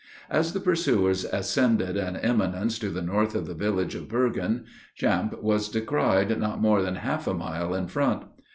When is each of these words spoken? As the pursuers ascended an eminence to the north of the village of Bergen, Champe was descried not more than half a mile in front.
As 0.31 0.53
the 0.53 0.59
pursuers 0.59 1.25
ascended 1.25 1.95
an 1.95 2.15
eminence 2.15 2.79
to 2.79 2.89
the 2.89 3.03
north 3.03 3.35
of 3.35 3.45
the 3.45 3.53
village 3.53 3.93
of 3.93 4.09
Bergen, 4.09 4.65
Champe 4.95 5.39
was 5.43 5.69
descried 5.69 6.39
not 6.39 6.59
more 6.59 6.81
than 6.81 6.95
half 6.95 7.27
a 7.27 7.35
mile 7.35 7.75
in 7.75 7.85
front. 7.87 8.23